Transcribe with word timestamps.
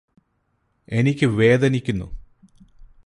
എനിക്ക് 0.87 1.25
വേദനിക്കുന്നു 1.25 2.07